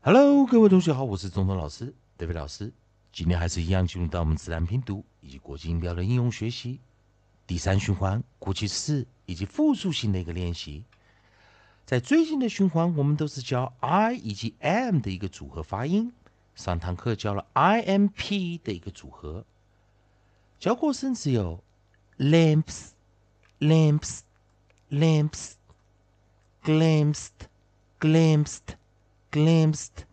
[0.00, 2.72] Hello，各位同学好，我是中通老师 David 老师。
[3.12, 6.78] 今天还是一样进入到我们自然拼读以及国际音标的应用学习
[7.48, 10.84] 第三循环过去式以及复数型的一个练习。
[11.84, 16.12] 在最近的循环，我们都是教 I 以及 M 的一个组合发音。
[16.54, 19.44] 上堂课教了 I M P 的一个组合，
[20.60, 21.60] 教过甚至有
[22.18, 22.90] lamps、
[23.58, 24.20] lamps、
[24.90, 25.54] lamps、
[26.62, 27.30] glimpsed、
[27.98, 28.77] glimpsed、
[29.44, 30.04] glimpsed。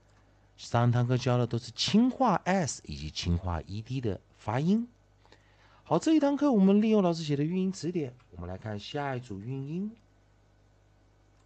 [0.57, 4.88] 上堂课教的都是轻化 s 以及轻化 ed 的发音。
[5.83, 9.91] 好，这一堂课我们利用老师写的运音词典，我们来看下一组韵音，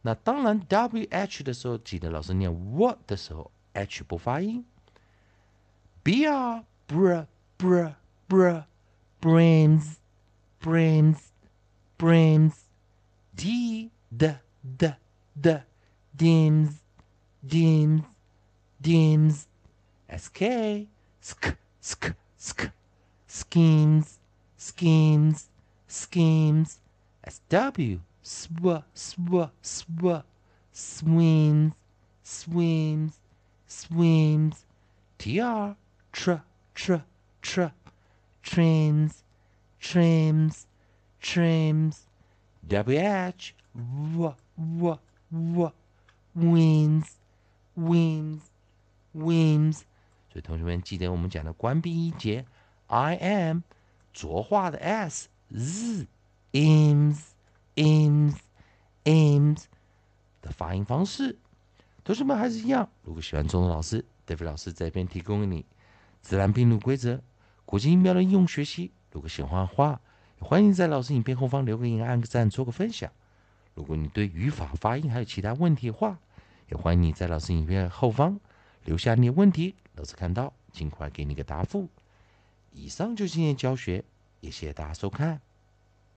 [0.03, 4.65] 那当然 w h 的时候，记得老师念 w 的时候 h 不发音，
[6.03, 7.27] b r br
[7.59, 7.95] br
[8.29, 8.65] br
[9.21, 11.31] brains。brains,
[11.99, 12.55] brains,
[13.35, 14.95] d, d, d,
[15.39, 15.63] d,
[16.17, 16.81] dims,
[17.47, 18.03] dims,
[18.81, 19.47] dims,
[20.09, 20.89] sk,
[21.21, 22.71] sk, sk, sk,
[23.29, 24.19] schemes,
[24.57, 25.51] schemes,
[25.87, 26.79] schemes,
[27.29, 30.23] sw, sw, sw, sw,
[30.73, 31.73] swims,
[32.23, 33.13] swims,
[33.67, 34.65] swims,
[35.19, 35.75] tr,
[36.13, 36.33] tr,
[36.75, 36.95] tr,
[37.43, 37.63] tr,
[38.43, 39.23] trains,
[39.81, 40.67] trims,
[41.21, 42.07] trims,
[42.67, 44.99] wh, w, w,
[45.31, 45.73] w,
[46.35, 47.19] wins,
[47.77, 48.43] wins,
[49.15, 49.85] wins。
[50.31, 52.45] 所以同学们记得我们讲的关闭音节，
[52.89, 53.61] I am，
[54.13, 56.07] 浊化的 s, z,
[56.52, 57.18] ims,
[57.76, 58.36] ims,
[59.04, 59.64] ims
[60.42, 61.38] 的发音方式。
[62.04, 65.66] 同学们还是一样，如果喜欢中文老师，David 老师这边提供给你
[66.22, 67.22] 自然拼读规则、
[67.66, 68.92] 国际音标的应用学习。
[69.12, 70.02] 如果喜欢的话，
[70.40, 73.12] 欢迎在老师影片后方留个言、按个赞、做个分享。
[73.76, 76.18] 如果你对语法、发音还有其他问题的话，
[76.70, 78.40] 也欢迎你在老师影片后方
[78.86, 81.88] 留下你的问题，老师看到尽快给你个答复。
[82.72, 84.04] 以上就是今天教学，
[84.40, 85.42] 也谢谢大家收看。